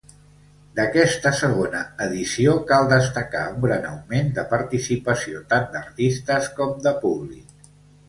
D'aquesta 0.77 1.31
segona 1.39 1.81
edició 2.05 2.55
cal 2.73 2.89
destacar 2.95 3.45
un 3.53 3.61
gran 3.69 3.87
augment 3.93 4.35
de 4.41 4.49
participació 4.57 5.47
tant 5.55 5.73
d'artistes 5.77 6.53
com 6.61 6.77
de 6.91 6.99
públic. 7.07 7.75